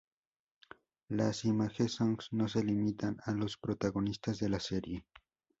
[1.09, 5.05] Las "image songs" no se limitan a los protagonistas de la serie.